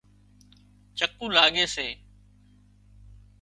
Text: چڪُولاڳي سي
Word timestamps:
چڪُولاڳي 0.97 1.65
سي 1.73 1.87